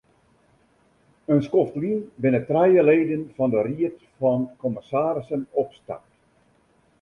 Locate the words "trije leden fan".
2.47-3.51